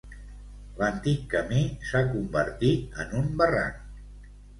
[0.77, 3.77] L'antic camí s'ha convertit en un barranc.